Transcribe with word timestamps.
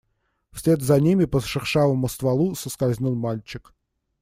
Вслед 0.51 0.81
за 0.81 0.99
ними 0.99 1.25
по 1.27 1.39
шершавому 1.41 2.07
стволу 2.09 2.55
соскользнул 2.55 3.13
мальчик. 3.13 3.71